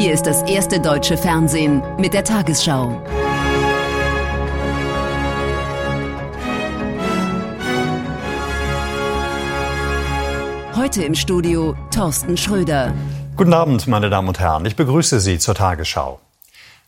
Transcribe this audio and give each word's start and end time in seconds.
Hier 0.00 0.14
ist 0.14 0.26
das 0.26 0.40
erste 0.44 0.80
deutsche 0.80 1.18
Fernsehen 1.18 1.82
mit 1.98 2.14
der 2.14 2.24
Tagesschau. 2.24 3.02
Heute 10.74 11.02
im 11.02 11.14
Studio 11.14 11.76
Thorsten 11.94 12.38
Schröder. 12.38 12.94
Guten 13.36 13.52
Abend, 13.52 13.86
meine 13.88 14.08
Damen 14.08 14.28
und 14.28 14.40
Herren. 14.40 14.64
Ich 14.64 14.74
begrüße 14.74 15.20
Sie 15.20 15.38
zur 15.38 15.54
Tagesschau. 15.54 16.18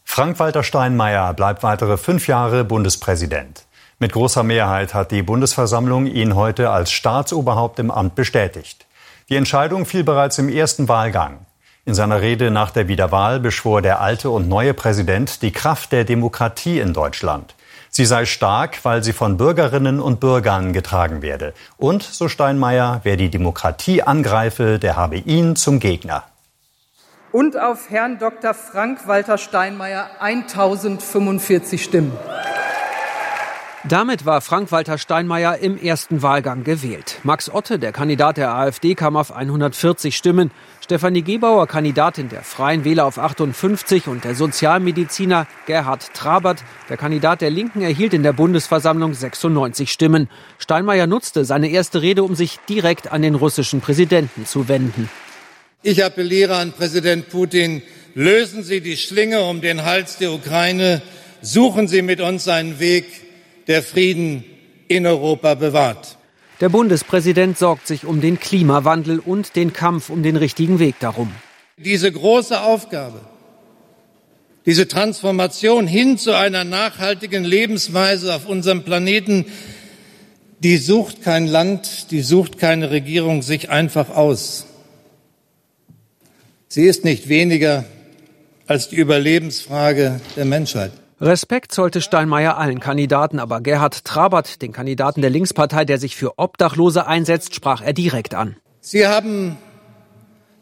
Frank-Walter 0.04 0.62
Steinmeier 0.62 1.34
bleibt 1.34 1.62
weitere 1.62 1.98
fünf 1.98 2.28
Jahre 2.28 2.64
Bundespräsident. 2.64 3.66
Mit 3.98 4.12
großer 4.12 4.42
Mehrheit 4.42 4.94
hat 4.94 5.10
die 5.10 5.22
Bundesversammlung 5.22 6.06
ihn 6.06 6.34
heute 6.34 6.70
als 6.70 6.90
Staatsoberhaupt 6.90 7.78
im 7.78 7.90
Amt 7.90 8.14
bestätigt. 8.14 8.86
Die 9.28 9.36
Entscheidung 9.36 9.84
fiel 9.84 10.02
bereits 10.02 10.38
im 10.38 10.48
ersten 10.48 10.88
Wahlgang. 10.88 11.40
In 11.84 11.94
seiner 11.94 12.20
Rede 12.20 12.52
nach 12.52 12.70
der 12.70 12.86
Wiederwahl 12.86 13.40
beschwor 13.40 13.82
der 13.82 14.00
alte 14.00 14.30
und 14.30 14.48
neue 14.48 14.72
Präsident 14.72 15.42
die 15.42 15.50
Kraft 15.50 15.90
der 15.90 16.04
Demokratie 16.04 16.78
in 16.78 16.92
Deutschland. 16.92 17.56
Sie 17.90 18.04
sei 18.04 18.24
stark, 18.24 18.84
weil 18.84 19.02
sie 19.02 19.12
von 19.12 19.36
Bürgerinnen 19.36 19.98
und 19.98 20.20
Bürgern 20.20 20.72
getragen 20.72 21.22
werde. 21.22 21.54
Und, 21.78 22.04
so 22.04 22.28
Steinmeier, 22.28 23.00
wer 23.02 23.16
die 23.16 23.30
Demokratie 23.30 24.00
angreife, 24.00 24.78
der 24.78 24.94
habe 24.94 25.16
ihn 25.16 25.56
zum 25.56 25.80
Gegner. 25.80 26.22
Und 27.32 27.58
auf 27.58 27.90
Herrn 27.90 28.20
Dr. 28.20 28.54
Frank-Walter 28.54 29.36
Steinmeier 29.36 30.08
1045 30.20 31.82
Stimmen. 31.82 32.12
Damit 33.88 34.24
war 34.24 34.40
Frank-Walter 34.40 34.96
Steinmeier 34.96 35.58
im 35.58 35.76
ersten 35.76 36.22
Wahlgang 36.22 36.62
gewählt. 36.62 37.18
Max 37.24 37.50
Otte, 37.50 37.80
der 37.80 37.90
Kandidat 37.90 38.36
der 38.36 38.54
AfD, 38.54 38.94
kam 38.94 39.16
auf 39.16 39.34
140 39.34 40.16
Stimmen. 40.16 40.52
Stefanie 40.80 41.22
Gebauer, 41.22 41.66
Kandidatin 41.66 42.28
der 42.28 42.42
Freien 42.42 42.84
Wähler, 42.84 43.06
auf 43.06 43.18
58 43.18 44.06
und 44.06 44.22
der 44.22 44.36
Sozialmediziner 44.36 45.48
Gerhard 45.66 46.14
Trabert, 46.14 46.62
der 46.88 46.96
Kandidat 46.96 47.40
der 47.40 47.50
Linken, 47.50 47.82
erhielt 47.82 48.14
in 48.14 48.22
der 48.22 48.32
Bundesversammlung 48.32 49.14
96 49.14 49.90
Stimmen. 49.90 50.28
Steinmeier 50.58 51.08
nutzte 51.08 51.44
seine 51.44 51.68
erste 51.68 52.02
Rede, 52.02 52.22
um 52.22 52.36
sich 52.36 52.60
direkt 52.68 53.10
an 53.10 53.22
den 53.22 53.34
russischen 53.34 53.80
Präsidenten 53.80 54.46
zu 54.46 54.68
wenden. 54.68 55.10
Ich 55.82 56.04
appelliere 56.04 56.54
an 56.54 56.70
Präsident 56.70 57.30
Putin, 57.30 57.82
lösen 58.14 58.62
Sie 58.62 58.80
die 58.80 58.96
Schlinge 58.96 59.42
um 59.42 59.60
den 59.60 59.84
Hals 59.84 60.18
der 60.18 60.30
Ukraine, 60.32 61.02
suchen 61.40 61.88
Sie 61.88 62.02
mit 62.02 62.20
uns 62.20 62.46
einen 62.46 62.78
Weg, 62.78 63.31
der 63.66 63.82
Frieden 63.82 64.44
in 64.88 65.06
Europa 65.06 65.54
bewahrt. 65.54 66.18
Der 66.60 66.68
Bundespräsident 66.68 67.58
sorgt 67.58 67.86
sich 67.86 68.04
um 68.04 68.20
den 68.20 68.38
Klimawandel 68.38 69.18
und 69.18 69.56
den 69.56 69.72
Kampf 69.72 70.10
um 70.10 70.22
den 70.22 70.36
richtigen 70.36 70.78
Weg 70.78 70.94
darum. 71.00 71.32
Diese 71.76 72.12
große 72.12 72.60
Aufgabe, 72.60 73.20
diese 74.64 74.86
Transformation 74.86 75.86
hin 75.86 76.18
zu 76.18 76.36
einer 76.36 76.62
nachhaltigen 76.64 77.44
Lebensweise 77.44 78.34
auf 78.34 78.46
unserem 78.46 78.84
Planeten, 78.84 79.46
die 80.60 80.76
sucht 80.76 81.22
kein 81.22 81.48
Land, 81.48 82.12
die 82.12 82.20
sucht 82.20 82.58
keine 82.58 82.92
Regierung 82.92 83.42
sich 83.42 83.70
einfach 83.70 84.10
aus. 84.10 84.66
Sie 86.68 86.84
ist 86.84 87.04
nicht 87.04 87.28
weniger 87.28 87.84
als 88.66 88.88
die 88.88 88.96
Überlebensfrage 88.96 90.20
der 90.36 90.44
Menschheit. 90.44 90.92
Respekt 91.22 91.72
sollte 91.72 92.00
Steinmeier 92.00 92.58
allen 92.58 92.80
Kandidaten, 92.80 93.38
aber 93.38 93.60
Gerhard 93.60 94.04
Trabert, 94.04 94.60
den 94.60 94.72
Kandidaten 94.72 95.20
der 95.20 95.30
Linkspartei, 95.30 95.84
der 95.84 95.98
sich 95.98 96.16
für 96.16 96.36
Obdachlose 96.36 97.06
einsetzt, 97.06 97.54
sprach 97.54 97.80
er 97.80 97.92
direkt 97.92 98.34
an. 98.34 98.56
Sie 98.80 99.06
haben 99.06 99.56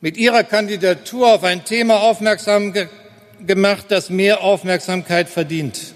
mit 0.02 0.18
Ihrer 0.18 0.44
Kandidatur 0.44 1.32
auf 1.32 1.44
ein 1.44 1.64
Thema 1.64 2.00
aufmerksam 2.00 2.74
ge 2.74 2.88
gemacht, 3.46 3.86
das 3.88 4.10
mehr 4.10 4.42
Aufmerksamkeit 4.42 5.30
verdient. 5.30 5.94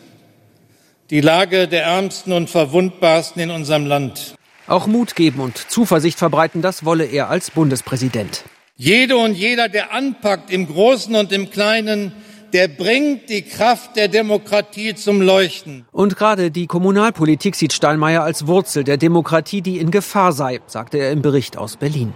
Die 1.11 1.21
Lage 1.21 1.69
der 1.69 1.83
Ärmsten 1.83 2.33
und 2.33 2.49
Verwundbarsten 2.49 3.43
in 3.43 3.51
unserem 3.51 3.85
Land. 3.85 4.35
Auch 4.67 4.87
Mut 4.87 5.15
geben 5.15 5.41
und 5.41 5.59
Zuversicht 5.59 6.19
verbreiten, 6.19 6.63
das 6.63 6.87
wolle 6.87 7.05
er 7.05 7.29
als 7.29 7.51
Bundespräsident. 7.51 8.45
Jede 8.79 9.19
und 9.19 9.35
jeder, 9.35 9.69
der 9.69 9.93
anpackt, 9.93 10.51
im 10.51 10.67
Großen 10.67 11.15
und 11.15 11.33
im 11.33 11.51
Kleinen, 11.51 12.13
der 12.55 12.69
bringt 12.69 13.29
die 13.31 13.43
Kraft 13.43 13.97
der 13.97 14.07
Demokratie 14.07 14.95
zum 14.95 15.21
Leuchten. 15.21 15.87
Und 15.91 16.17
gerade 16.17 16.53
die 16.53 16.69
Kommunalpolitik 16.69 17.57
sieht 17.57 17.73
Steinmeier 17.73 18.23
als 18.23 18.47
Wurzel 18.47 18.85
der 18.85 18.97
Demokratie, 18.97 19.61
die 19.61 19.79
in 19.79 19.91
Gefahr 19.91 20.33
sei, 20.33 20.61
sagte 20.69 20.99
er 20.99 21.11
im 21.11 21.21
Bericht 21.21 21.59
aus 21.59 21.77
Berlin. 21.77 22.13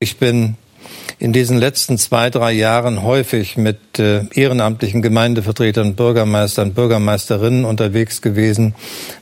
Ich 0.00 0.16
bin 0.16 0.56
in 1.18 1.34
diesen 1.34 1.58
letzten 1.58 1.98
zwei, 1.98 2.30
drei 2.30 2.52
Jahren 2.52 3.02
häufig 3.02 3.58
mit 3.58 3.98
äh, 3.98 4.24
ehrenamtlichen 4.32 5.02
Gemeindevertretern, 5.02 5.94
Bürgermeistern, 5.94 6.72
Bürgermeisterinnen 6.72 7.66
unterwegs 7.66 8.22
gewesen. 8.22 8.74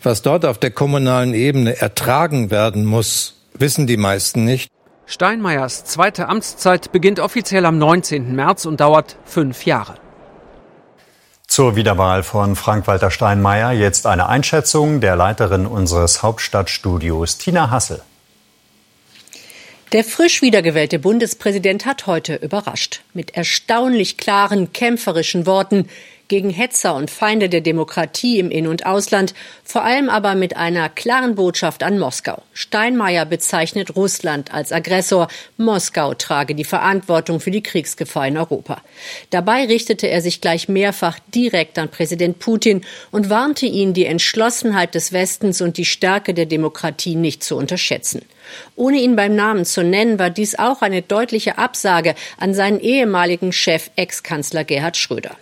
Was 0.04 0.22
dort 0.22 0.44
auf 0.44 0.58
der 0.58 0.70
kommunalen 0.70 1.34
Ebene 1.34 1.80
ertragen 1.80 2.52
werden 2.52 2.84
muss, 2.84 3.34
wissen 3.58 3.88
die 3.88 3.96
meisten 3.96 4.44
nicht. 4.44 4.70
Steinmeiers 5.06 5.84
zweite 5.84 6.28
Amtszeit 6.28 6.90
beginnt 6.90 7.20
offiziell 7.20 7.64
am 7.64 7.78
19. 7.78 8.34
März 8.34 8.66
und 8.66 8.80
dauert 8.80 9.16
fünf 9.24 9.64
Jahre. 9.64 9.94
Zur 11.46 11.76
Wiederwahl 11.76 12.24
von 12.24 12.56
Frank-Walter 12.56 13.12
Steinmeier 13.12 13.70
jetzt 13.70 14.06
eine 14.06 14.28
Einschätzung 14.28 15.00
der 15.00 15.14
Leiterin 15.14 15.64
unseres 15.64 16.24
Hauptstadtstudios, 16.24 17.38
Tina 17.38 17.70
Hassel. 17.70 18.02
Der 19.92 20.02
frisch 20.02 20.42
wiedergewählte 20.42 20.98
Bundespräsident 20.98 21.86
hat 21.86 22.08
heute 22.08 22.34
überrascht. 22.34 23.02
Mit 23.14 23.36
erstaunlich 23.36 24.18
klaren, 24.18 24.72
kämpferischen 24.72 25.46
Worten 25.46 25.88
gegen 26.28 26.50
Hetzer 26.50 26.94
und 26.94 27.10
Feinde 27.10 27.48
der 27.48 27.60
Demokratie 27.60 28.38
im 28.38 28.50
In- 28.50 28.66
und 28.66 28.87
Ausland, 28.87 29.34
vor 29.64 29.84
allem 29.84 30.09
aber 30.09 30.34
mit 30.34 30.56
einer 30.56 30.88
klaren 30.88 31.34
Botschaft 31.34 31.82
an 31.82 31.98
Moskau. 31.98 32.42
Steinmeier 32.53 33.25
bezeichnet 33.25 33.97
Russland 33.97 34.53
als 34.53 34.72
Aggressor, 34.72 35.28
Moskau 35.56 36.15
trage 36.15 36.54
die 36.54 36.65
Verantwortung 36.65 37.41
für 37.41 37.50
die 37.50 37.62
Kriegsgefahr 37.62 38.28
in 38.28 38.36
Europa. 38.36 38.82
Dabei 39.31 39.66
richtete 39.66 40.09
er 40.09 40.20
sich 40.20 40.41
gleich 40.41 40.69
mehrfach 40.69 41.19
direkt 41.34 41.78
an 41.78 41.91
Präsident 41.91 42.38
Putin 42.38 42.82
und 43.10 43.31
warnte 43.31 43.66
ihn, 43.66 43.94
die 43.94 44.06
Entschlossenheit 44.06 44.94
des 44.94 45.12
Westens 45.12 45.60
und 45.60 45.76
die 45.76 45.84
Stärke 45.84 46.34
der 46.34 46.47
Demokratie 46.47 47.15
nicht 47.15 47.44
zu 47.44 47.56
unterschätzen. 47.56 48.22
Ohne 48.76 48.98
ihn 48.98 49.16
beim 49.16 49.34
Namen 49.34 49.65
zu 49.65 49.82
nennen, 49.82 50.19
war 50.19 50.31
dies 50.31 50.59
auch 50.59 50.82
eine 50.82 51.03
deutliche 51.03 51.59
Absage 51.59 52.15
an 52.38 52.54
seinen 52.54 52.81
ehemaligen 52.81 53.53
Chef 53.53 53.91
Ex-Kanzler 53.97 54.65
Gerhard 54.65 54.97
Schröder. 54.97 55.36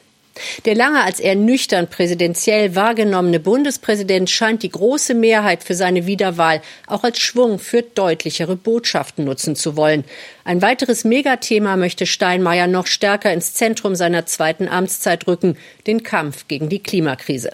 Der 0.64 0.74
lange 0.74 1.02
als 1.02 1.20
eher 1.20 1.36
nüchtern 1.36 1.88
präsidentiell 1.88 2.74
wahrgenommene 2.74 3.38
Bundespräsident 3.38 4.28
scheint 4.30 4.62
die 4.62 4.70
große 4.70 5.14
Mehrheit 5.14 5.62
für 5.62 5.74
seine 5.74 6.06
Wiederwahl 6.06 6.60
auch 6.86 7.04
als 7.04 7.20
Schwung 7.20 7.58
für 7.58 7.82
deutlichere 7.82 8.56
Botschaften 8.56 9.24
nutzen 9.24 9.54
zu 9.54 9.76
wollen. 9.76 10.04
Ein 10.44 10.60
weiteres 10.60 11.04
Megathema 11.04 11.76
möchte 11.76 12.06
Steinmeier 12.06 12.66
noch 12.66 12.86
stärker 12.86 13.32
ins 13.32 13.54
Zentrum 13.54 13.94
seiner 13.94 14.26
zweiten 14.26 14.68
Amtszeit 14.68 15.26
rücken, 15.26 15.56
den 15.86 16.02
Kampf 16.02 16.48
gegen 16.48 16.68
die 16.68 16.82
Klimakrise. 16.82 17.50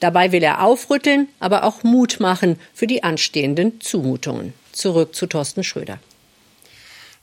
Dabei 0.00 0.32
will 0.32 0.42
er 0.42 0.62
aufrütteln, 0.62 1.28
aber 1.38 1.64
auch 1.64 1.84
Mut 1.84 2.18
machen 2.20 2.58
für 2.74 2.86
die 2.86 3.04
anstehenden 3.04 3.80
Zumutungen. 3.80 4.54
Zurück 4.72 5.14
zu 5.14 5.26
Thorsten 5.26 5.62
Schröder. 5.62 6.00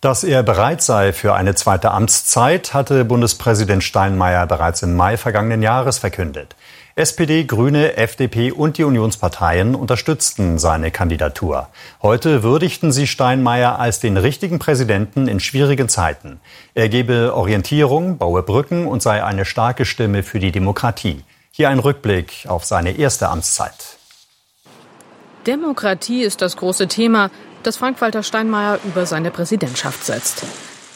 Dass 0.02 0.24
er 0.24 0.42
bereit 0.42 0.82
sei 0.82 1.14
für 1.14 1.36
eine 1.36 1.54
zweite 1.54 1.92
Amtszeit, 1.92 2.74
hatte 2.74 3.06
Bundespräsident 3.06 3.84
Steinmeier 3.84 4.48
bereits 4.48 4.82
im 4.82 4.96
Mai 4.96 5.16
vergangenen 5.16 5.62
Jahres 5.62 6.00
verkündet. 6.00 6.56
SPD, 6.96 7.44
Grüne, 7.44 7.98
FDP 7.98 8.52
und 8.52 8.80
die 8.80 8.84
Unionsparteien 8.84 9.76
unterstützten 9.76 10.58
seine 10.58 10.90
Kandidatur. 10.90 11.68
Heute 12.02 12.42
würdigten 12.42 12.92
sie 12.92 13.06
Steinmeier 13.06 13.78
als 13.78 14.00
den 14.00 14.18
richtigen 14.18 14.58
Präsidenten 14.58 15.28
in 15.28 15.40
schwierigen 15.40 15.88
Zeiten. 15.88 16.40
Er 16.74 16.90
gebe 16.90 17.36
Orientierung, 17.36 18.18
baue 18.18 18.42
Brücken 18.42 18.88
und 18.88 19.04
sei 19.04 19.24
eine 19.24 19.46
starke 19.46 19.86
Stimme 19.86 20.24
für 20.24 20.40
die 20.40 20.52
Demokratie. 20.52 21.24
Hier 21.52 21.70
ein 21.70 21.78
Rückblick 21.78 22.46
auf 22.48 22.66
seine 22.66 22.98
erste 22.98 23.30
Amtszeit. 23.30 23.98
Demokratie 25.46 26.24
ist 26.24 26.42
das 26.42 26.58
große 26.58 26.88
Thema, 26.88 27.30
das 27.64 27.78
Frank-Walter 27.78 28.24
Steinmeier 28.24 28.80
über 28.86 29.06
seine 29.06 29.32
Präsidentschaft 29.32 30.06
setzt. 30.06 30.44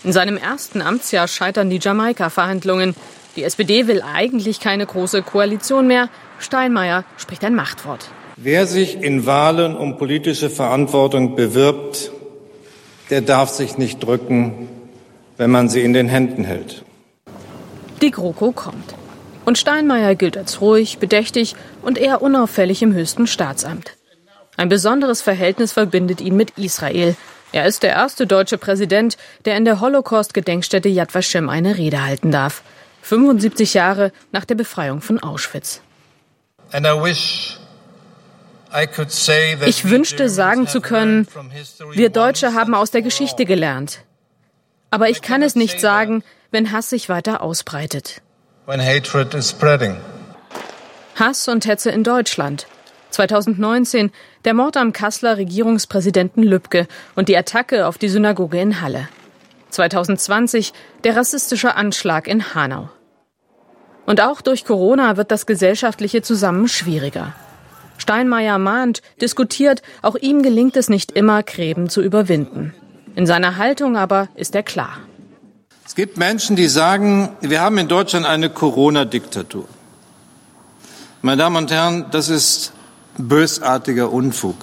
In 0.04 0.14
seinem 0.14 0.38
ersten 0.38 0.82
Amtsjahr 0.82 1.28
scheitern 1.28 1.70
die 1.70 1.80
Jamaika-Verhandlungen. 1.80 2.96
Die 3.36 3.44
SPD 3.44 3.88
will 3.88 4.02
eigentlich 4.02 4.60
keine 4.60 4.86
große 4.86 5.24
Koalition 5.24 5.88
mehr. 5.88 6.10
Steinmeier 6.40 7.04
spricht 7.18 7.44
ein 7.44 7.56
Machtwort. 7.56 8.10
Wer 8.38 8.68
sich 8.68 9.02
in 9.02 9.26
Wahlen 9.26 9.76
um 9.76 9.98
politische 9.98 10.50
Verantwortung 10.50 11.36
bewirbt, 11.36 12.12
der 13.10 13.22
darf 13.22 13.50
sich 13.50 13.78
nicht 13.78 14.04
drücken, 14.04 14.68
wenn 15.38 15.52
man 15.52 15.70
sie 15.70 15.82
in 15.82 15.94
den 15.94 16.08
Händen 16.08 16.44
hält. 16.44 16.84
Die 18.02 18.12
GroKo 18.12 18.52
kommt. 18.52 18.96
Und 19.46 19.58
Steinmeier 19.58 20.16
gilt 20.16 20.38
als 20.38 20.60
ruhig, 20.60 20.98
bedächtig 20.98 21.56
und 21.82 21.98
eher 21.98 22.22
unauffällig 22.22 22.82
im 22.82 22.94
höchsten 22.94 23.28
Staatsamt. 23.28 23.96
Ein 24.58 24.70
besonderes 24.70 25.22
Verhältnis 25.22 25.74
verbindet 25.74 26.22
ihn 26.22 26.36
mit 26.36 26.58
Israel. 26.58 27.16
Er 27.52 27.66
ist 27.66 27.84
der 27.84 27.92
erste 27.92 28.28
deutsche 28.28 28.58
Präsident, 28.58 29.18
der 29.46 29.58
in 29.58 29.66
der 29.66 29.80
Holocaust-Gedenkstätte 29.80 30.90
Yad 30.90 31.14
Vashem 31.14 31.50
eine 31.50 31.78
Rede 31.78 32.04
halten 32.04 32.32
darf. 32.32 32.64
75 33.02 33.74
Jahre 33.74 34.12
nach 34.32 34.46
der 34.46 34.56
Befreiung 34.56 35.02
von 35.02 35.20
Auschwitz. 35.22 35.82
Ich 39.66 39.90
wünschte 39.90 40.30
sagen 40.30 40.68
zu 40.68 40.82
können, 40.82 41.28
wir 41.94 42.10
Deutsche 42.10 42.54
haben 42.54 42.74
aus 42.74 42.92
der 42.92 43.02
Geschichte 43.02 43.46
gelernt. 43.46 44.00
Aber 44.90 45.10
ich 45.10 45.22
kann 45.22 45.42
es 45.42 45.56
nicht 45.56 45.80
sagen, 45.80 46.24
wenn 46.52 46.72
Hass 46.72 46.90
sich 46.90 47.08
weiter 47.08 47.42
ausbreitet. 47.42 48.22
Hass 51.16 51.48
und 51.48 51.66
Hetze 51.66 51.92
in 51.92 52.04
Deutschland. 52.04 52.68
2019 53.16 54.12
der 54.44 54.54
Mord 54.54 54.78
am 54.78 54.94
Kasseler 54.94 55.38
Regierungspräsidenten 55.38 56.44
Lübcke 56.44 56.88
und 57.16 57.30
die 57.30 57.38
Attacke 57.38 57.88
auf 57.88 57.98
die 57.98 58.10
Synagoge 58.10 58.60
in 58.60 58.82
Halle. 58.82 59.08
2020 59.70 60.74
der 61.04 61.16
rassistische 61.16 61.76
Anschlag 61.76 62.28
in 62.28 62.54
Hanau. 62.54 62.90
Und 64.06 64.22
auch 64.22 64.42
durch 64.42 64.66
Corona 64.66 65.18
wird 65.18 65.32
das 65.32 65.46
gesellschaftliche 65.46 66.22
Zusammen 66.22 66.68
schwieriger. 66.68 67.34
Steinmeier 67.98 68.58
mahnt, 68.58 69.02
diskutiert, 69.22 69.82
auch 70.02 70.16
ihm 70.16 70.44
gelingt 70.44 70.76
es 70.78 70.90
nicht 70.90 71.12
immer, 71.12 71.42
Gräben 71.44 71.90
zu 71.90 72.02
überwinden. 72.02 72.74
In 73.16 73.26
seiner 73.26 73.56
Haltung 73.56 73.96
aber 73.98 74.28
ist 74.36 74.54
er 74.56 74.64
klar. 74.64 74.98
Es 75.86 75.96
gibt 75.96 76.18
Menschen, 76.18 76.56
die 76.56 76.68
sagen, 76.68 77.30
wir 77.40 77.62
haben 77.62 77.78
in 77.78 77.88
Deutschland 77.88 78.26
eine 78.26 78.50
Corona-Diktatur. 78.50 79.68
Meine 81.22 81.42
Damen 81.42 81.56
und 81.56 81.72
Herren, 81.72 82.06
das 82.12 82.30
ist 82.30 82.75
bösartiger 83.18 84.12
Unfug. 84.12 84.56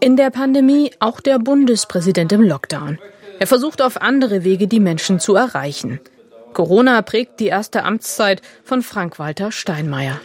In 0.00 0.16
der 0.16 0.30
Pandemie 0.30 0.92
auch 1.00 1.20
der 1.20 1.38
Bundespräsident 1.38 2.32
im 2.32 2.42
Lockdown. 2.42 2.98
Er 3.40 3.46
versucht 3.46 3.82
auf 3.82 4.00
andere 4.00 4.44
Wege 4.44 4.68
die 4.68 4.80
Menschen 4.80 5.18
zu 5.18 5.34
erreichen. 5.34 6.00
Corona 6.52 7.02
prägt 7.02 7.40
die 7.40 7.48
erste 7.48 7.82
Amtszeit 7.84 8.42
von 8.64 8.82
Frank-Walter 8.82 9.50
Steinmeier. 9.50 10.20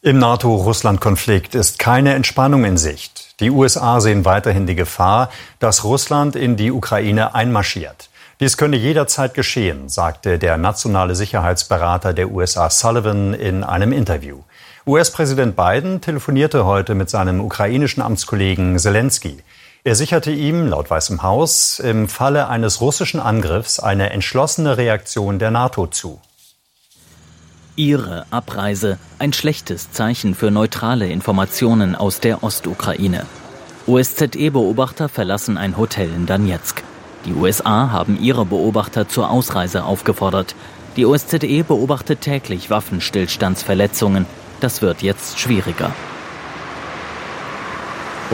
Im 0.00 0.18
NATO-Russland-Konflikt 0.18 1.54
ist 1.54 1.78
keine 1.78 2.14
Entspannung 2.14 2.64
in 2.64 2.76
Sicht. 2.76 3.40
Die 3.40 3.50
USA 3.50 4.00
sehen 4.00 4.24
weiterhin 4.24 4.66
die 4.66 4.74
Gefahr, 4.74 5.30
dass 5.58 5.84
Russland 5.84 6.36
in 6.36 6.56
die 6.56 6.70
Ukraine 6.70 7.34
einmarschiert. 7.34 8.10
Dies 8.40 8.56
könne 8.56 8.76
jederzeit 8.76 9.32
geschehen, 9.34 9.88
sagte 9.88 10.38
der 10.38 10.56
nationale 10.56 11.14
Sicherheitsberater 11.14 12.12
der 12.12 12.30
USA 12.30 12.68
Sullivan 12.68 13.32
in 13.32 13.64
einem 13.64 13.92
Interview. 13.92 14.40
US-Präsident 14.86 15.56
Biden 15.56 16.02
telefonierte 16.02 16.66
heute 16.66 16.94
mit 16.94 17.08
seinem 17.08 17.40
ukrainischen 17.40 18.02
Amtskollegen 18.02 18.78
Zelensky. 18.78 19.38
Er 19.82 19.94
sicherte 19.94 20.30
ihm, 20.30 20.66
laut 20.66 20.90
Weißem 20.90 21.22
Haus, 21.22 21.78
im 21.78 22.06
Falle 22.06 22.48
eines 22.48 22.82
russischen 22.82 23.18
Angriffs 23.18 23.80
eine 23.80 24.10
entschlossene 24.10 24.76
Reaktion 24.76 25.38
der 25.38 25.50
NATO 25.50 25.86
zu. 25.86 26.20
Ihre 27.76 28.26
Abreise 28.30 28.98
ein 29.18 29.32
schlechtes 29.32 29.90
Zeichen 29.90 30.34
für 30.34 30.50
neutrale 30.50 31.08
Informationen 31.08 31.94
aus 31.94 32.20
der 32.20 32.44
Ostukraine. 32.44 33.24
OSZE-Beobachter 33.86 35.08
verlassen 35.08 35.56
ein 35.56 35.78
Hotel 35.78 36.10
in 36.14 36.26
Donetsk. 36.26 36.82
Die 37.24 37.32
USA 37.32 37.90
haben 37.90 38.20
ihre 38.20 38.44
Beobachter 38.44 39.08
zur 39.08 39.30
Ausreise 39.30 39.84
aufgefordert. 39.84 40.54
Die 40.96 41.06
OSZE 41.06 41.64
beobachtet 41.64 42.20
täglich 42.20 42.68
Waffenstillstandsverletzungen. 42.68 44.26
Das 44.64 44.80
wird 44.80 45.02
jetzt 45.02 45.38
schwieriger. 45.38 45.94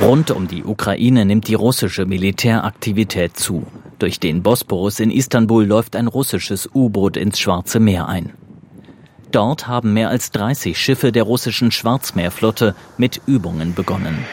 Rund 0.01 0.31
um 0.31 0.47
die 0.47 0.63
Ukraine 0.63 1.25
nimmt 1.25 1.49
die 1.49 1.55
russische 1.55 2.07
Militäraktivität 2.07 3.37
zu. 3.37 3.67
Durch 3.99 4.21
den 4.21 4.45
Bosporus 4.45 5.01
in 5.01 5.11
Istanbul 5.11 5.67
läuft 5.67 5.97
ein 5.97 6.07
russisches 6.07 6.71
U-Boot 6.73 7.17
ins 7.17 7.41
Schwarze 7.41 7.81
Meer 7.81 8.07
ein. 8.07 8.31
Dort 9.33 9.67
haben 9.67 9.93
mehr 9.93 10.09
als 10.09 10.31
30 10.31 10.79
Schiffe 10.79 11.11
der 11.11 11.25
russischen 11.25 11.73
Schwarzmeerflotte 11.73 12.77
mit 12.97 13.21
Übungen 13.27 13.75
begonnen. 13.75 14.25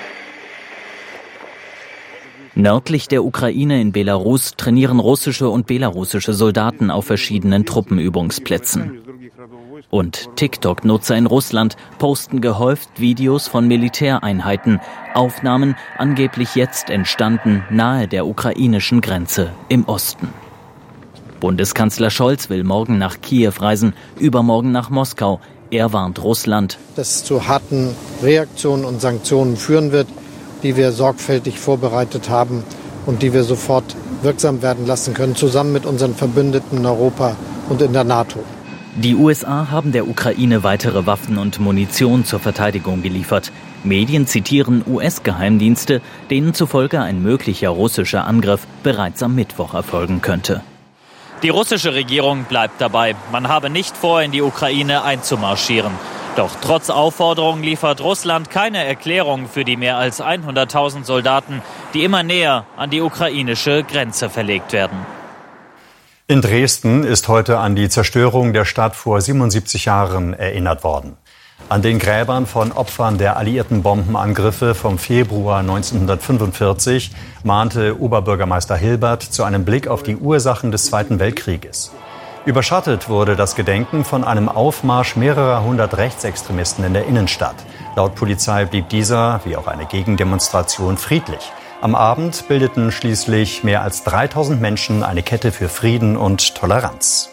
Nördlich 2.53 3.07
der 3.07 3.25
Ukraine 3.25 3.81
in 3.81 3.91
Belarus 3.91 4.53
trainieren 4.55 4.99
russische 4.99 5.49
und 5.49 5.65
belarussische 5.65 6.35
Soldaten 6.35 6.91
auf 6.91 7.05
verschiedenen 7.05 7.65
Truppenübungsplätzen. 7.65 9.01
Und 9.89 10.29
TikTok-Nutzer 10.35 11.15
in 11.15 11.25
Russland 11.25 11.75
posten 11.99 12.41
gehäuft 12.41 12.89
Videos 12.97 13.47
von 13.47 13.67
Militäreinheiten, 13.67 14.79
Aufnahmen 15.13 15.75
angeblich 15.97 16.55
jetzt 16.55 16.89
entstanden 16.89 17.63
nahe 17.69 18.07
der 18.07 18.25
ukrainischen 18.25 19.01
Grenze 19.01 19.51
im 19.69 19.85
Osten. 19.85 20.33
Bundeskanzler 21.39 22.09
Scholz 22.09 22.49
will 22.49 22.63
morgen 22.63 22.97
nach 22.97 23.21
Kiew 23.21 23.53
reisen, 23.59 23.93
übermorgen 24.19 24.71
nach 24.71 24.89
Moskau. 24.89 25.39
Er 25.69 25.93
warnt 25.93 26.23
Russland, 26.23 26.77
dass 26.95 27.17
es 27.17 27.23
zu 27.23 27.47
harten 27.47 27.95
Reaktionen 28.23 28.85
und 28.85 29.01
Sanktionen 29.01 29.57
führen 29.57 29.91
wird 29.91 30.07
die 30.63 30.75
wir 30.75 30.91
sorgfältig 30.91 31.59
vorbereitet 31.59 32.29
haben 32.29 32.63
und 33.05 33.21
die 33.21 33.33
wir 33.33 33.43
sofort 33.43 33.95
wirksam 34.21 34.61
werden 34.61 34.85
lassen 34.85 35.13
können, 35.13 35.35
zusammen 35.35 35.73
mit 35.73 35.85
unseren 35.85 36.15
Verbündeten 36.15 36.79
in 36.79 36.85
Europa 36.85 37.35
und 37.69 37.81
in 37.81 37.93
der 37.93 38.03
NATO. 38.03 38.39
Die 38.99 39.13
USA 39.13 39.69
haben 39.69 39.91
der 39.91 40.07
Ukraine 40.07 40.63
weitere 40.63 41.05
Waffen 41.05 41.37
und 41.37 41.59
Munition 41.59 42.25
zur 42.25 42.39
Verteidigung 42.39 43.03
geliefert. 43.03 43.51
Medien 43.83 44.25
zitieren 44.25 44.83
US-Geheimdienste, 44.87 46.01
denen 46.31 46.55
zufolge 46.55 46.99
ein 46.99 47.21
möglicher 47.21 47.69
russischer 47.69 48.25
Angriff 48.25 48.65
bereits 48.81 49.21
am 49.21 49.35
Mittwoch 49.35 49.75
erfolgen 49.75 50.23
könnte. 50.23 50.63
Die 51.43 51.49
russische 51.49 51.93
Regierung 51.93 52.45
bleibt 52.45 52.81
dabei. 52.81 53.15
Man 53.31 53.47
habe 53.49 53.69
nicht 53.69 53.95
vor, 53.95 54.23
in 54.23 54.31
die 54.31 54.41
Ukraine 54.41 55.03
einzumarschieren. 55.03 55.91
Doch 56.35 56.55
trotz 56.59 56.89
Aufforderung 56.89 57.61
liefert 57.61 58.01
Russland 58.01 58.49
keine 58.49 58.83
Erklärung 58.83 59.47
für 59.47 59.63
die 59.63 59.77
mehr 59.77 59.97
als 59.97 60.23
100.000 60.23 61.03
Soldaten, 61.03 61.61
die 61.93 62.03
immer 62.03 62.23
näher 62.23 62.65
an 62.75 62.89
die 62.89 63.01
ukrainische 63.01 63.83
Grenze 63.83 64.31
verlegt 64.31 64.73
werden. 64.73 64.97
In 66.29 66.41
Dresden 66.41 67.05
ist 67.05 67.29
heute 67.29 67.57
an 67.59 67.77
die 67.77 67.87
Zerstörung 67.87 68.51
der 68.51 68.65
Stadt 68.65 68.97
vor 68.97 69.21
77 69.21 69.85
Jahren 69.85 70.33
erinnert 70.33 70.83
worden. 70.83 71.15
An 71.69 71.81
den 71.81 71.99
Gräbern 71.99 72.47
von 72.47 72.73
Opfern 72.73 73.17
der 73.17 73.37
alliierten 73.37 73.81
Bombenangriffe 73.81 74.75
vom 74.75 74.97
Februar 74.97 75.59
1945 75.59 77.11
mahnte 77.45 78.01
Oberbürgermeister 78.01 78.75
Hilbert 78.75 79.23
zu 79.23 79.45
einem 79.45 79.63
Blick 79.63 79.87
auf 79.87 80.03
die 80.03 80.17
Ursachen 80.17 80.73
des 80.73 80.87
Zweiten 80.87 81.19
Weltkrieges. 81.19 81.93
Überschattet 82.45 83.07
wurde 83.07 83.37
das 83.37 83.55
Gedenken 83.55 84.03
von 84.03 84.25
einem 84.25 84.49
Aufmarsch 84.49 85.15
mehrerer 85.15 85.63
hundert 85.63 85.95
Rechtsextremisten 85.95 86.83
in 86.83 86.93
der 86.93 87.05
Innenstadt. 87.05 87.55
Laut 87.95 88.15
Polizei 88.15 88.65
blieb 88.65 88.89
dieser, 88.89 89.39
wie 89.45 89.55
auch 89.55 89.67
eine 89.67 89.85
Gegendemonstration, 89.85 90.97
friedlich. 90.97 91.53
Am 91.79 91.93
Abend 91.93 92.47
bildeten 92.47 92.91
schließlich 92.91 93.63
mehr 93.63 93.83
als 93.83 94.03
3000 94.03 94.59
Menschen 94.59 95.03
eine 95.03 95.21
Kette 95.21 95.51
für 95.51 95.69
Frieden 95.69 96.17
und 96.17 96.55
Toleranz. 96.55 97.29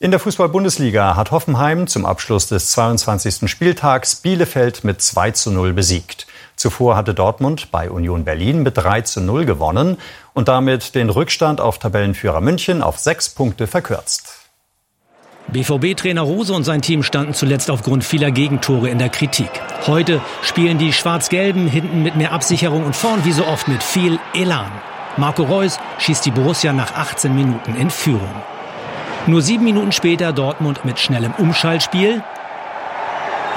In 0.00 0.10
der 0.10 0.18
Fußball-Bundesliga 0.18 1.14
hat 1.14 1.30
Hoffenheim 1.30 1.86
zum 1.86 2.04
Abschluss 2.04 2.48
des 2.48 2.72
22. 2.72 3.48
Spieltags 3.48 4.16
Bielefeld 4.16 4.82
mit 4.82 5.00
2 5.00 5.30
zu 5.30 5.52
0 5.52 5.72
besiegt. 5.72 6.26
Zuvor 6.56 6.96
hatte 6.96 7.14
Dortmund 7.14 7.70
bei 7.70 7.88
Union 7.88 8.24
Berlin 8.24 8.64
mit 8.64 8.76
3 8.76 9.02
zu 9.02 9.20
0 9.20 9.44
gewonnen 9.44 9.96
und 10.34 10.48
damit 10.48 10.96
den 10.96 11.10
Rückstand 11.10 11.60
auf 11.60 11.78
Tabellenführer 11.78 12.40
München 12.40 12.82
auf 12.82 12.98
sechs 12.98 13.28
Punkte 13.28 13.68
verkürzt. 13.68 14.39
BVB-Trainer 15.48 16.22
Rose 16.22 16.52
und 16.52 16.64
sein 16.64 16.82
Team 16.82 17.02
standen 17.02 17.34
zuletzt 17.34 17.70
aufgrund 17.70 18.04
vieler 18.04 18.30
Gegentore 18.30 18.88
in 18.88 18.98
der 18.98 19.08
Kritik. 19.08 19.50
Heute 19.86 20.20
spielen 20.42 20.78
die 20.78 20.92
Schwarz-Gelben 20.92 21.66
hinten 21.66 22.02
mit 22.02 22.16
mehr 22.16 22.32
Absicherung 22.32 22.84
und 22.84 22.94
vorn 22.94 23.24
wie 23.24 23.32
so 23.32 23.46
oft 23.46 23.66
mit 23.66 23.82
viel 23.82 24.18
Elan. 24.34 24.70
Marco 25.16 25.42
Reus 25.42 25.78
schießt 25.98 26.24
die 26.24 26.30
Borussia 26.30 26.72
nach 26.72 26.94
18 26.94 27.34
Minuten 27.34 27.74
in 27.74 27.90
Führung. 27.90 28.34
Nur 29.26 29.42
sieben 29.42 29.64
Minuten 29.64 29.92
später 29.92 30.32
Dortmund 30.32 30.84
mit 30.84 30.98
schnellem 30.98 31.32
Umschaltspiel. 31.32 32.22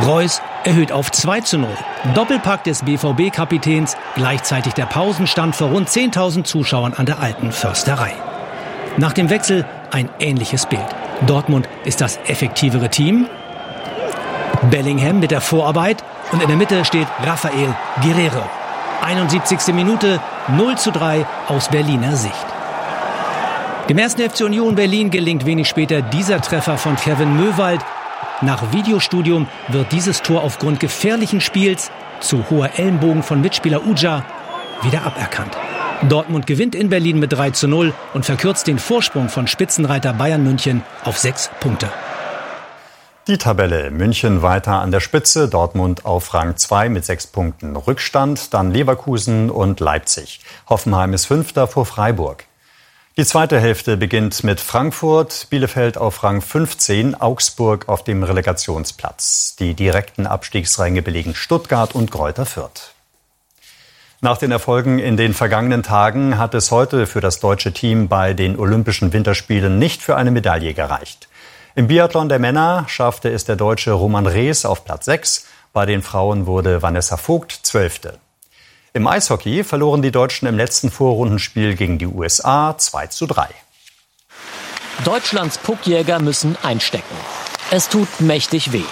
Reus 0.05 0.41
erhöht 0.63 0.91
auf 0.91 1.11
2 1.11 1.41
zu 1.41 1.57
0. 1.59 1.69
Doppelpack 2.15 2.63
des 2.63 2.83
BVB-Kapitäns, 2.83 3.95
gleichzeitig 4.15 4.73
der 4.73 4.85
Pausenstand 4.85 5.55
vor 5.55 5.69
rund 5.69 5.87
10.000 5.87 6.43
Zuschauern 6.43 6.93
an 6.93 7.05
der 7.05 7.19
alten 7.19 7.51
Försterei. 7.51 8.13
Nach 8.97 9.13
dem 9.13 9.29
Wechsel 9.29 9.65
ein 9.91 10.09
ähnliches 10.19 10.65
Bild. 10.65 11.02
Dortmund 11.25 11.68
ist 11.86 12.01
das 12.01 12.20
effektivere 12.27 12.89
Team. 12.89 13.27
Bellingham 14.70 15.20
mit 15.20 15.32
der 15.32 15.42
Vorarbeit 15.42 16.03
und 16.32 16.42
in 16.42 16.48
der 16.48 16.58
Mitte 16.58 16.86
steht 16.86 17.08
Rafael 17.24 17.75
Guerrero. 18.01 18.44
71. 19.01 19.74
Minute 19.74 20.20
0 20.48 20.77
zu 20.77 20.92
3 20.92 21.25
aus 21.48 21.68
Berliner 21.70 22.15
Sicht. 22.15 22.46
Dem 23.89 23.98
ersten 23.98 24.30
FC 24.30 24.42
Union 24.42 24.75
Berlin 24.75 25.10
gelingt 25.10 25.46
wenig 25.46 25.68
später 25.68 26.01
dieser 26.01 26.39
Treffer 26.39 26.77
von 26.77 26.96
Kevin 26.96 27.36
Möwald 27.36 27.82
nach 28.42 28.74
Videostudium 28.74 29.48
wird 29.70 29.92
dieses 29.92 30.22
Tor 30.22 30.44
aufgrund 30.44 30.80
gefährlichen 30.80 31.39
Spiels 31.39 31.92
zu 32.20 32.50
hoher 32.50 32.72
Ellenbogen 32.77 33.24
von 33.24 33.39
Mitspieler 33.42 33.86
Uja 33.86 34.25
wieder 34.82 35.06
aberkannt. 35.06 35.56
Dortmund 36.10 36.48
gewinnt 36.48 36.75
in 36.75 36.89
Berlin 36.89 37.19
mit 37.19 37.33
3 37.33 37.51
zu 37.51 37.67
0 37.67 37.93
und 38.13 38.25
verkürzt 38.25 38.67
den 38.67 38.79
Vorsprung 38.79 39.29
von 39.29 39.48
Spitzenreiter 39.48 40.13
Bayern 40.13 40.43
München 40.43 40.83
auf 41.03 41.17
sechs 41.17 41.50
Punkte. 41.60 41.89
Die 43.27 43.38
Tabelle 43.38 43.89
München 43.89 44.41
weiter 44.41 44.81
an 44.81 44.91
der 44.91 45.00
Spitze, 45.00 45.48
Dortmund 45.48 46.05
auf 46.05 46.33
Rang 46.33 46.57
2 46.57 46.89
mit 46.89 47.05
sechs 47.05 47.25
Punkten 47.25 47.77
Rückstand, 47.77 48.53
dann 48.53 48.72
Leverkusen 48.72 49.50
und 49.50 49.79
Leipzig. 49.79 50.41
Hoffenheim 50.67 51.13
ist 51.13 51.27
Fünfter 51.27 51.67
vor 51.67 51.86
Freiburg. 51.86 52.45
Die 53.15 53.25
zweite 53.25 53.60
Hälfte 53.60 53.95
beginnt 53.95 54.43
mit 54.43 54.60
Frankfurt, 54.60 55.48
Bielefeld 55.51 55.98
auf 56.00 56.24
Rang 56.24 56.41
15, 56.41 57.15
Augsburg 57.15 57.88
auf 57.88 58.03
dem 58.03 58.24
Relegationsplatz. 58.24 59.55
Die 59.57 59.75
direkten 59.75 60.27
Abstiegsränge 60.27 61.01
belegen 61.01 61.36
Stuttgart 61.36 61.95
und 61.95 62.12
Kräuter 62.12 62.45
Fürth. 62.45 62.93
Nach 64.24 64.38
den 64.38 64.51
Erfolgen 64.51 65.00
in 65.00 65.18
den 65.18 65.34
vergangenen 65.34 65.84
Tagen 65.84 66.38
hat 66.38 66.53
es 66.53 66.72
heute 66.72 67.08
für 67.08 67.20
das 67.20 67.42
deutsche 67.42 67.74
Team 67.74 68.08
bei 68.08 68.34
den 68.34 68.58
Olympischen 68.58 69.12
Winterspielen 69.12 69.77
nicht 69.77 70.01
für 70.01 70.15
eine 70.15 70.32
Medaille 70.32 70.74
gereicht. 70.74 71.27
Im 71.75 71.89
Biathlon 71.89 72.30
der 72.30 72.39
Männer 72.39 72.86
schaffte 72.88 73.30
es 73.30 73.44
der 73.44 73.58
Deutsche 73.58 73.92
Roman 73.92 74.25
Rees 74.25 74.63
auf 74.63 74.86
Platz 74.86 75.03
6. 75.08 75.48
Bei 75.74 75.86
den 75.86 76.01
Frauen 76.01 76.46
wurde 76.46 76.82
Vanessa 76.82 77.18
Vogt 77.18 77.51
Zwölfte. 77.63 78.18
Im 78.94 79.08
Eishockey 79.08 79.65
verloren 79.65 80.01
die 80.01 80.13
Deutschen 80.13 80.48
im 80.48 80.56
letzten 80.56 80.89
Vorrundenspiel 80.89 81.75
gegen 81.75 81.98
die 81.98 82.08
USA 82.08 82.77
2 82.77 83.08
zu 83.08 83.25
3. 83.25 83.50
Deutschlands 85.03 85.58
Puckjäger 85.58 86.22
müssen 86.22 86.56
einstecken. 86.63 87.18
Es 87.72 87.89
tut 87.89 88.22
mächtig 88.22 88.72
weh. 88.72 88.86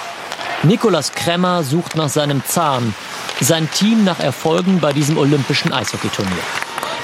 Nikolas 0.63 1.13
Kremmer 1.13 1.63
sucht 1.63 1.95
nach 1.95 2.09
seinem 2.09 2.43
Zahn 2.43 2.93
sein 3.41 3.69
Team 3.71 4.03
nach 4.03 4.19
Erfolgen 4.19 4.79
bei 4.79 4.93
diesem 4.93 5.17
olympischen 5.17 5.73
Eishockeyturnier. 5.73 6.31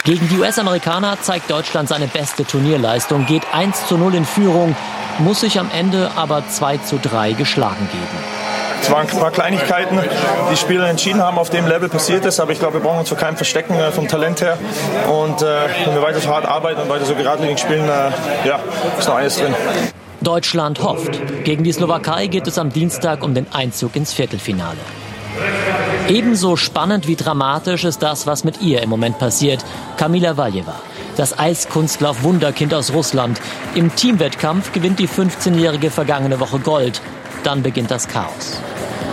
Gegen 0.03 0.29
die 0.29 0.37
US-Amerikaner 0.37 1.19
zeigt 1.21 1.51
Deutschland 1.51 1.89
seine 1.89 2.07
beste 2.07 2.45
Turnierleistung, 2.45 3.25
geht 3.25 3.43
1 3.51 3.87
zu 3.87 3.97
0 3.97 4.15
in 4.15 4.25
Führung, 4.25 4.75
muss 5.19 5.41
sich 5.41 5.59
am 5.59 5.69
Ende 5.71 6.11
aber 6.15 6.47
2 6.47 6.77
zu 6.77 6.99
3 6.99 7.33
geschlagen 7.33 7.89
geben. 7.91 8.47
Es 8.81 8.91
waren 8.91 9.09
ein 9.09 9.19
paar 9.19 9.31
Kleinigkeiten, 9.31 9.99
die 10.51 10.55
Spieler 10.55 10.87
entschieden 10.87 11.21
haben, 11.21 11.37
auf 11.37 11.49
dem 11.49 11.67
Level 11.67 11.89
passiert 11.89 12.23
ist. 12.25 12.39
Aber 12.39 12.51
ich 12.51 12.59
glaube, 12.59 12.75
wir 12.75 12.81
brauchen 12.81 12.99
uns 12.99 13.09
vor 13.09 13.17
keinem 13.17 13.35
verstecken 13.35 13.73
äh, 13.73 13.91
vom 13.91 14.07
Talent 14.07 14.39
her. 14.39 14.57
Und 15.09 15.41
äh, 15.41 15.45
wenn 15.85 15.95
wir 15.95 16.01
weiter 16.01 16.19
so 16.19 16.29
hart 16.29 16.45
arbeiten 16.45 16.81
und 16.81 16.87
weiter 16.87 17.03
so 17.03 17.15
geradlinig 17.15 17.59
spielen, 17.59 17.83
äh, 17.89 18.47
ja, 18.47 18.59
ist 18.97 19.07
noch 19.07 19.15
alles 19.15 19.37
drin. 19.37 19.53
Deutschland 20.21 20.81
hofft. 20.81 21.19
Gegen 21.43 21.63
die 21.63 21.71
Slowakei 21.71 22.27
geht 22.27 22.47
es 22.47 22.57
am 22.57 22.71
Dienstag 22.71 23.23
um 23.23 23.33
den 23.33 23.47
Einzug 23.51 23.95
ins 23.95 24.13
Viertelfinale. 24.13 24.77
Ebenso 26.09 26.55
spannend 26.55 27.05
wie 27.05 27.17
dramatisch 27.17 27.83
ist 27.83 28.01
das, 28.01 28.25
was 28.25 28.45
mit 28.45 28.61
ihr 28.61 28.81
im 28.81 28.89
Moment 28.89 29.19
passiert. 29.19 29.65
Kamila 29.97 30.37
Valjeva, 30.37 30.75
das 31.17 31.37
Eiskunstlauf-Wunderkind 31.37 32.73
aus 32.73 32.93
Russland. 32.93 33.41
Im 33.75 33.93
Teamwettkampf 33.93 34.71
gewinnt 34.71 34.99
die 34.99 35.09
15-Jährige 35.09 35.91
vergangene 35.91 36.39
Woche 36.39 36.59
Gold. 36.59 37.01
Dann 37.43 37.61
beginnt 37.61 37.91
das 37.91 38.07
Chaos. 38.07 38.61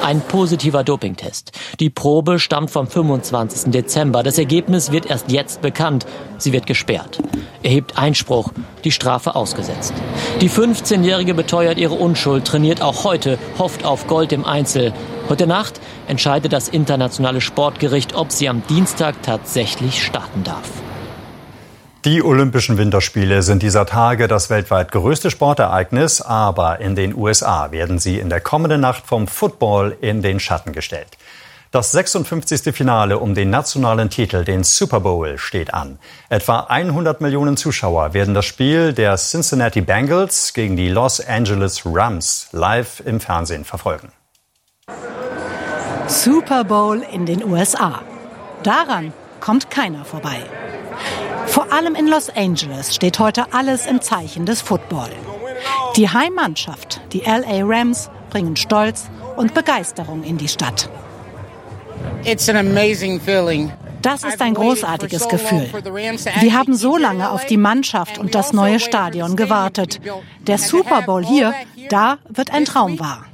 Ein 0.04 0.20
positiver 0.20 0.84
Dopingtest. 0.84 1.52
Die 1.80 1.88
Probe 1.88 2.38
stammt 2.38 2.70
vom 2.70 2.86
25. 2.86 3.70
Dezember. 3.70 4.22
Das 4.22 4.36
Ergebnis 4.36 4.92
wird 4.92 5.06
erst 5.06 5.32
jetzt 5.32 5.62
bekannt. 5.62 6.04
Sie 6.36 6.52
wird 6.52 6.66
gesperrt. 6.66 7.20
Erhebt 7.62 7.96
Einspruch, 7.96 8.52
die 8.84 8.90
Strafe 8.90 9.34
ausgesetzt. 9.34 9.94
Die 10.42 10.50
15-Jährige 10.50 11.32
beteuert 11.32 11.78
ihre 11.78 11.94
Unschuld, 11.94 12.44
trainiert 12.44 12.82
auch 12.82 13.04
heute, 13.04 13.38
hofft 13.58 13.86
auf 13.86 14.06
Gold 14.06 14.34
im 14.34 14.44
Einzel. 14.44 14.92
Heute 15.30 15.46
Nacht 15.46 15.80
entscheidet 16.06 16.52
das 16.52 16.68
internationale 16.68 17.40
Sportgericht, 17.40 18.14
ob 18.14 18.30
sie 18.30 18.50
am 18.50 18.62
Dienstag 18.66 19.22
tatsächlich 19.22 20.02
starten 20.02 20.44
darf. 20.44 20.68
Die 22.04 22.22
Olympischen 22.22 22.76
Winterspiele 22.76 23.42
sind 23.42 23.62
dieser 23.62 23.86
Tage 23.86 24.28
das 24.28 24.50
weltweit 24.50 24.92
größte 24.92 25.30
Sportereignis, 25.30 26.20
aber 26.20 26.80
in 26.80 26.94
den 26.94 27.16
USA 27.16 27.70
werden 27.70 27.98
sie 27.98 28.18
in 28.18 28.28
der 28.28 28.42
kommenden 28.42 28.82
Nacht 28.82 29.06
vom 29.06 29.26
Football 29.26 29.96
in 30.02 30.20
den 30.20 30.38
Schatten 30.38 30.74
gestellt. 30.74 31.16
Das 31.70 31.92
56. 31.92 32.74
Finale 32.74 33.18
um 33.18 33.34
den 33.34 33.48
nationalen 33.48 34.10
Titel, 34.10 34.44
den 34.44 34.64
Super 34.64 35.00
Bowl, 35.00 35.38
steht 35.38 35.72
an. 35.72 35.98
Etwa 36.28 36.66
100 36.68 37.22
Millionen 37.22 37.56
Zuschauer 37.56 38.12
werden 38.12 38.34
das 38.34 38.44
Spiel 38.44 38.92
der 38.92 39.16
Cincinnati 39.16 39.80
Bengals 39.80 40.52
gegen 40.52 40.76
die 40.76 40.90
Los 40.90 41.26
Angeles 41.26 41.86
Rams 41.86 42.48
live 42.52 43.00
im 43.06 43.18
Fernsehen 43.18 43.64
verfolgen. 43.64 44.12
Super 46.06 46.64
Bowl 46.64 47.02
in 47.10 47.24
den 47.24 47.42
USA. 47.42 48.02
Daran 48.62 49.14
kommt 49.40 49.70
keiner 49.70 50.04
vorbei. 50.04 50.42
Vor 51.54 51.72
allem 51.72 51.94
in 51.94 52.08
Los 52.08 52.30
Angeles 52.30 52.96
steht 52.96 53.20
heute 53.20 53.52
alles 53.52 53.86
im 53.86 54.00
Zeichen 54.00 54.44
des 54.44 54.60
Football. 54.60 55.10
Die 55.94 56.08
Heimmannschaft, 56.08 57.00
die 57.12 57.20
LA 57.20 57.62
Rams, 57.62 58.10
bringen 58.30 58.56
Stolz 58.56 59.08
und 59.36 59.54
Begeisterung 59.54 60.24
in 60.24 60.36
die 60.36 60.48
Stadt. 60.48 60.90
Das 64.02 64.24
ist 64.24 64.42
ein 64.42 64.54
großartiges 64.54 65.28
Gefühl. 65.28 65.70
Wir 66.40 66.58
haben 66.58 66.74
so 66.74 66.96
lange 66.96 67.30
auf 67.30 67.46
die 67.46 67.56
Mannschaft 67.56 68.18
und 68.18 68.34
das 68.34 68.52
neue 68.52 68.80
Stadion 68.80 69.36
gewartet. 69.36 70.00
Der 70.40 70.58
Super 70.58 71.02
Bowl 71.02 71.24
hier, 71.24 71.54
da 71.88 72.18
wird 72.28 72.50
ein 72.50 72.64
Traum 72.64 72.98
wahr. 72.98 73.26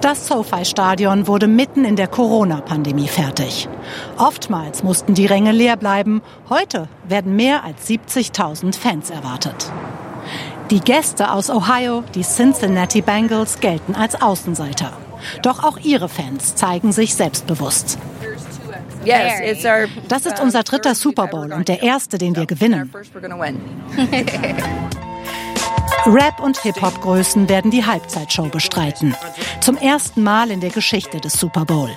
Das 0.00 0.28
SoFi-Stadion 0.28 1.26
wurde 1.26 1.48
mitten 1.48 1.84
in 1.84 1.96
der 1.96 2.06
Corona-Pandemie 2.06 3.08
fertig. 3.08 3.68
Oftmals 4.16 4.84
mussten 4.84 5.14
die 5.14 5.26
Ränge 5.26 5.50
leer 5.50 5.76
bleiben. 5.76 6.22
Heute 6.48 6.88
werden 7.08 7.34
mehr 7.34 7.64
als 7.64 7.88
70.000 7.88 8.78
Fans 8.78 9.10
erwartet. 9.10 9.72
Die 10.70 10.80
Gäste 10.80 11.32
aus 11.32 11.50
Ohio, 11.50 12.04
die 12.14 12.22
Cincinnati 12.22 13.00
Bengals, 13.00 13.58
gelten 13.58 13.96
als 13.96 14.20
Außenseiter. 14.20 14.92
Doch 15.42 15.64
auch 15.64 15.78
ihre 15.78 16.08
Fans 16.08 16.54
zeigen 16.54 16.92
sich 16.92 17.14
selbstbewusst. 17.14 17.98
Das 20.08 20.26
ist 20.26 20.40
unser 20.40 20.62
dritter 20.62 20.94
Super 20.94 21.26
Bowl 21.26 21.52
und 21.52 21.66
der 21.66 21.82
erste, 21.82 22.18
den 22.18 22.36
wir 22.36 22.46
gewinnen. 22.46 22.92
Rap- 26.06 26.40
und 26.40 26.58
Hip-Hop-Größen 26.58 27.48
werden 27.48 27.70
die 27.70 27.84
Halbzeitshow 27.84 28.48
bestreiten. 28.48 29.14
Zum 29.60 29.76
ersten 29.76 30.22
Mal 30.22 30.50
in 30.50 30.60
der 30.60 30.70
Geschichte 30.70 31.20
des 31.20 31.34
Super 31.34 31.64
Bowl. 31.64 31.90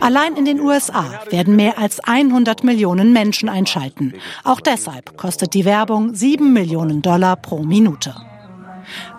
Allein 0.00 0.36
in 0.36 0.44
den 0.44 0.60
USA 0.60 1.04
werden 1.30 1.56
mehr 1.56 1.78
als 1.78 2.00
100 2.00 2.64
Millionen 2.64 3.12
Menschen 3.12 3.48
einschalten. 3.48 4.14
Auch 4.44 4.60
deshalb 4.60 5.16
kostet 5.16 5.54
die 5.54 5.64
Werbung 5.64 6.14
7 6.14 6.52
Millionen 6.52 7.02
Dollar 7.02 7.36
pro 7.36 7.62
Minute. 7.62 8.14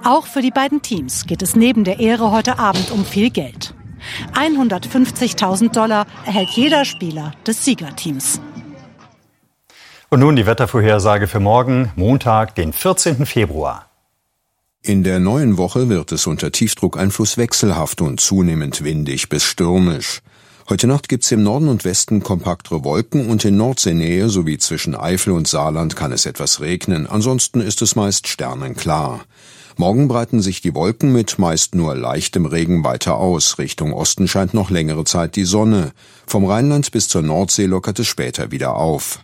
Auch 0.03 0.25
für 0.25 0.41
die 0.41 0.51
beiden 0.51 0.81
Teams 0.81 1.25
geht 1.25 1.41
es 1.41 1.55
neben 1.55 1.83
der 1.83 1.99
Ehre 1.99 2.31
heute 2.31 2.59
Abend 2.59 2.91
um 2.91 3.05
viel 3.05 3.29
Geld. 3.29 3.73
150.000 4.33 5.71
Dollar 5.71 6.05
erhält 6.25 6.49
jeder 6.49 6.85
Spieler 6.85 7.33
des 7.45 7.63
Siegerteams. 7.63 8.41
Und 10.09 10.19
nun 10.19 10.35
die 10.35 10.45
Wettervorhersage 10.45 11.27
für 11.27 11.39
morgen, 11.39 11.91
Montag, 11.95 12.55
den 12.55 12.73
14. 12.73 13.25
Februar. 13.25 13.92
In 14.85 15.05
der 15.05 15.21
neuen 15.21 15.57
Woche 15.57 15.87
wird 15.87 16.11
es 16.11 16.27
unter 16.27 16.51
Tiefdruckeinfluss 16.51 17.37
wechselhaft 17.37 18.01
und 18.01 18.19
zunehmend 18.19 18.83
windig 18.83 19.29
bis 19.29 19.41
stürmisch. 19.41 20.19
Heute 20.67 20.87
Nacht 20.87 21.07
gibt's 21.07 21.31
im 21.31 21.41
Norden 21.41 21.69
und 21.69 21.85
Westen 21.85 22.21
kompaktere 22.21 22.83
Wolken 22.83 23.29
und 23.29 23.45
in 23.45 23.55
Nordseenähe 23.55 24.27
sowie 24.27 24.57
zwischen 24.57 24.93
Eifel 24.93 25.31
und 25.31 25.47
Saarland 25.47 25.95
kann 25.95 26.11
es 26.11 26.25
etwas 26.25 26.59
regnen. 26.59 27.07
Ansonsten 27.07 27.61
ist 27.61 27.81
es 27.81 27.95
meist 27.95 28.27
sternenklar. 28.27 29.21
Morgen 29.77 30.09
breiten 30.09 30.41
sich 30.41 30.59
die 30.59 30.75
Wolken 30.75 31.13
mit 31.13 31.39
meist 31.39 31.75
nur 31.75 31.95
leichtem 31.95 32.45
Regen 32.45 32.83
weiter 32.83 33.15
aus. 33.15 33.59
Richtung 33.59 33.93
Osten 33.93 34.27
scheint 34.27 34.53
noch 34.53 34.69
längere 34.69 35.05
Zeit 35.05 35.37
die 35.37 35.45
Sonne. 35.45 35.93
Vom 36.27 36.43
Rheinland 36.43 36.91
bis 36.91 37.07
zur 37.07 37.21
Nordsee 37.21 37.67
lockert 37.67 37.99
es 37.99 38.07
später 38.07 38.51
wieder 38.51 38.75
auf. 38.75 39.22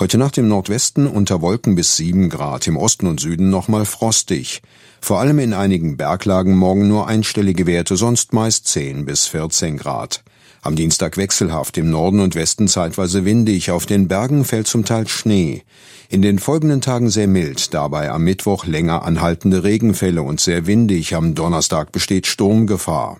Heute 0.00 0.16
Nacht 0.16 0.38
im 0.38 0.46
Nordwesten 0.46 1.08
unter 1.08 1.42
Wolken 1.42 1.74
bis 1.74 1.96
sieben 1.96 2.28
Grad, 2.28 2.68
im 2.68 2.76
Osten 2.76 3.08
und 3.08 3.18
Süden 3.18 3.50
nochmal 3.50 3.84
frostig. 3.84 4.62
Vor 5.00 5.18
allem 5.18 5.40
in 5.40 5.52
einigen 5.52 5.96
Berglagen 5.96 6.54
morgen 6.54 6.86
nur 6.86 7.08
einstellige 7.08 7.66
Werte, 7.66 7.96
sonst 7.96 8.32
meist 8.32 8.68
10 8.68 9.06
bis 9.06 9.26
14 9.26 9.76
Grad. 9.76 10.22
Am 10.62 10.76
Dienstag 10.76 11.16
wechselhaft, 11.16 11.78
im 11.78 11.90
Norden 11.90 12.20
und 12.20 12.36
Westen 12.36 12.68
zeitweise 12.68 13.24
windig, 13.24 13.72
auf 13.72 13.86
den 13.86 14.06
Bergen 14.06 14.44
fällt 14.44 14.68
zum 14.68 14.84
Teil 14.84 15.08
Schnee. 15.08 15.64
In 16.08 16.22
den 16.22 16.38
folgenden 16.38 16.80
Tagen 16.80 17.10
sehr 17.10 17.26
mild, 17.26 17.74
dabei 17.74 18.12
am 18.12 18.22
Mittwoch 18.22 18.66
länger 18.66 19.02
anhaltende 19.02 19.64
Regenfälle 19.64 20.22
und 20.22 20.38
sehr 20.38 20.68
windig, 20.68 21.16
am 21.16 21.34
Donnerstag 21.34 21.90
besteht 21.90 22.28
Sturmgefahr. 22.28 23.18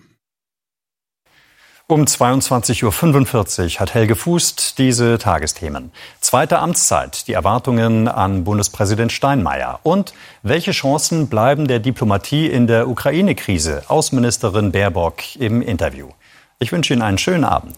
Um 1.91 2.03
22.45 2.03 3.73
Uhr 3.73 3.79
hat 3.79 3.95
Helge 3.95 4.15
Fußt 4.15 4.77
diese 4.77 5.17
Tagesthemen. 5.17 5.91
Zweite 6.21 6.59
Amtszeit, 6.59 7.27
die 7.27 7.33
Erwartungen 7.33 8.07
an 8.07 8.43
Bundespräsident 8.43 9.11
Steinmeier 9.11 9.79
und 9.81 10.13
welche 10.43 10.69
Chancen 10.69 11.29
bleiben 11.29 11.67
der 11.67 11.79
Diplomatie 11.79 12.45
in 12.45 12.67
der 12.67 12.87
Ukraine-Krise? 12.87 13.85
Außenministerin 13.87 14.71
Baerbock 14.71 15.35
im 15.37 15.63
Interview. 15.63 16.09
Ich 16.59 16.71
wünsche 16.71 16.93
Ihnen 16.93 17.01
einen 17.01 17.17
schönen 17.17 17.43
Abend. 17.43 17.77